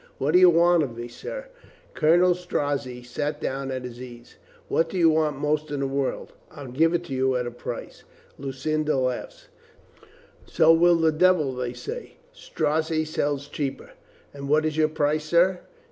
[0.17, 1.45] "What do you want of me, sir?"
[1.93, 4.37] Colonel Strozzi sat down at his ease.
[4.67, 6.33] "What do you want most in the world?
[6.49, 8.03] I'll give it you at a price."
[8.39, 9.49] Lucinda laughed.
[10.47, 13.91] "So will the devil, they say." "Strozzi sells cheaper."
[14.33, 15.59] "And what is your price, sir?"